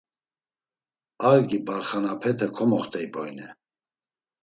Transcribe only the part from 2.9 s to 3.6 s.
boyne.